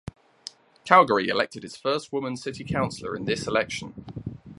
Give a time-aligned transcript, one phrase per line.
[0.83, 3.93] Calgary elected its first woman city councillor in this election.